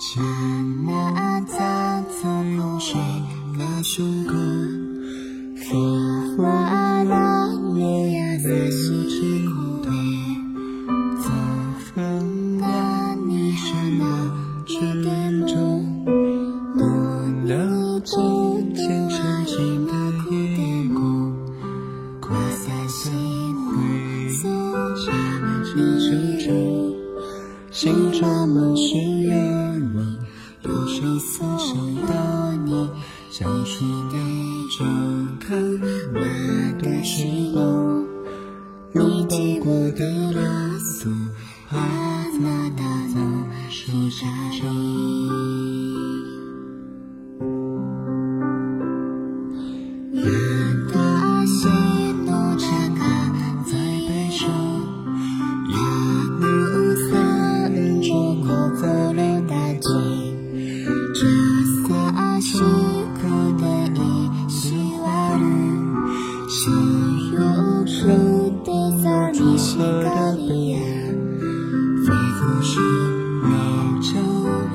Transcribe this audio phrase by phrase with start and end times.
[0.00, 2.26] 牵马扎子
[2.56, 2.98] 路上
[3.58, 4.34] 那首歌，
[5.56, 8.30] 繁华让月牙。
[27.80, 30.18] 心装满是愿望，
[30.60, 31.74] 多少次想
[32.06, 32.90] 到你，
[33.30, 35.56] 想起你张开
[36.12, 36.20] 美
[36.78, 37.24] 的笑
[37.54, 38.06] 容，
[38.92, 40.38] 拥抱过的绿
[40.78, 41.08] 色，
[41.70, 41.78] 把
[42.38, 43.16] 那大枣
[43.70, 43.80] 树。
[72.00, 72.80] 飞走时
[73.42, 73.50] 绕
[74.00, 74.08] 着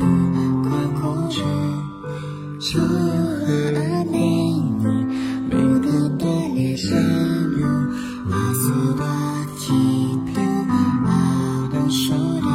[0.00, 1.42] 云端哭泣
[2.58, 2.78] 嘲笑
[3.72, 3.78] 的
[4.10, 5.06] 风
[5.50, 7.62] 每当大雨下雨
[8.30, 9.04] 阿嬷的
[9.58, 9.72] 体
[10.32, 10.42] 贴
[11.08, 12.48] 阿的善良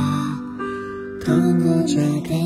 [1.20, 1.96] 扛过家
[2.28, 2.45] 家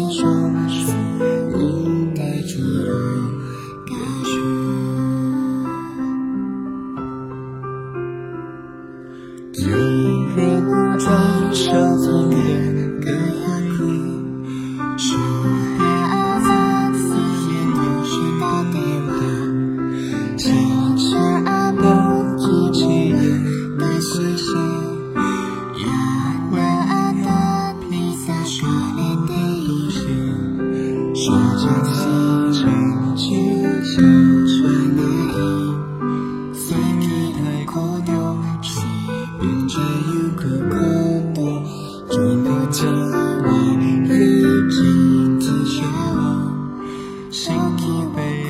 [40.68, 40.76] 孤
[41.34, 41.38] 独
[42.10, 42.16] 住
[42.72, 42.86] 着，
[43.44, 43.48] 我
[44.08, 44.10] 编
[44.70, 44.76] 织
[45.40, 45.72] 的绝
[46.16, 46.20] 望，
[47.32, 47.82] 谁疲
[48.16, 48.49] 惫？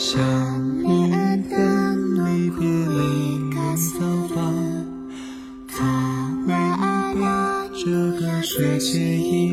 [0.00, 1.58] 小路边
[2.36, 4.36] 一朵一朵桑花
[6.46, 6.54] 为
[7.20, 9.47] 把这个世界